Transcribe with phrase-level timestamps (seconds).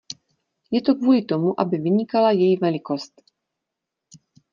[0.71, 3.11] Je to kvůli tomu, aby vynikala její velikost.